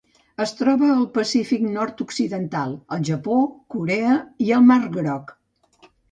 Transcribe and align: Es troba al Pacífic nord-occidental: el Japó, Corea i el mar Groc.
Es 0.43 0.51
troba 0.59 0.87
al 0.91 1.01
Pacífic 1.17 1.65
nord-occidental: 1.75 2.73
el 2.97 3.03
Japó, 3.09 3.35
Corea 3.75 4.15
i 4.47 4.49
el 4.61 4.65
mar 4.71 4.79
Groc. 4.97 5.35